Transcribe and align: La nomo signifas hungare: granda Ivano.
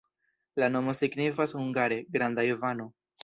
La 0.63 0.69
nomo 0.75 0.95
signifas 0.99 1.53
hungare: 1.59 1.99
granda 2.17 2.47
Ivano. 2.51 2.89